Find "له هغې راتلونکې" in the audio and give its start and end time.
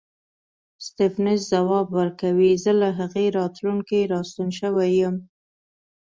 2.81-3.99